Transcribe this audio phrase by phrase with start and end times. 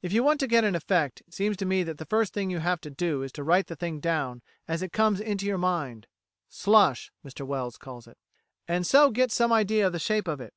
[0.00, 2.48] If you want to get an effect, it seems to me that the first thing
[2.50, 5.58] you have to do is to write the thing down as it comes into your
[5.58, 6.06] mind"
[6.48, 8.16] ("slush," Mr Wells calls it),
[8.66, 10.54] "and so get some idea of the shape of it.